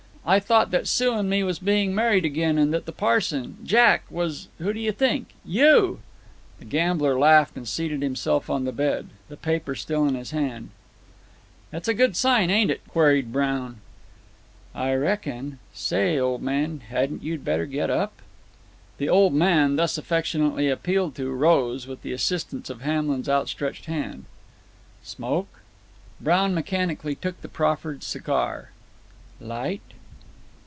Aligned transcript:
I 0.23 0.39
thought 0.39 0.69
that 0.69 0.87
Sue 0.87 1.15
and 1.15 1.27
me 1.27 1.41
was 1.41 1.57
being 1.57 1.95
married 1.95 2.25
agin, 2.27 2.59
and 2.59 2.71
that 2.75 2.85
the 2.85 2.91
parson, 2.91 3.57
Jack, 3.65 4.03
was 4.07 4.49
who 4.59 4.71
do 4.71 4.79
you 4.79 4.91
think? 4.91 5.29
you!" 5.43 5.99
The 6.59 6.65
gambler 6.65 7.17
laughed, 7.17 7.57
and 7.57 7.67
seated 7.67 8.03
himself 8.03 8.47
on 8.47 8.63
the 8.63 8.71
bed 8.71 9.07
the 9.29 9.35
paper 9.35 9.73
still 9.73 10.05
in 10.07 10.13
his 10.13 10.29
hand. 10.29 10.69
"It's 11.73 11.87
a 11.87 11.95
good 11.95 12.15
sign, 12.15 12.51
ain't 12.51 12.69
it?" 12.69 12.81
queried 12.87 13.33
Brown. 13.33 13.77
"I 14.75 14.93
reckon. 14.93 15.57
Say, 15.73 16.19
old 16.19 16.43
man, 16.43 16.81
hadn't 16.87 17.23
you 17.23 17.39
better 17.39 17.65
get 17.65 17.89
up?" 17.89 18.21
The 18.99 19.09
"old 19.09 19.33
man," 19.33 19.75
thus 19.75 19.97
affectionately 19.97 20.69
appealed 20.69 21.15
to, 21.15 21.31
rose, 21.31 21.87
with 21.87 22.03
the 22.03 22.13
assistance 22.13 22.69
of 22.69 22.81
Hamlin's 22.81 23.27
outstretched 23.27 23.85
hand. 23.85 24.25
"Smoke?" 25.01 25.61
Brown 26.21 26.53
mechanically 26.53 27.15
took 27.15 27.41
the 27.41 27.49
proffered 27.49 28.03
cigar. 28.03 28.69
"Light?" 29.41 29.81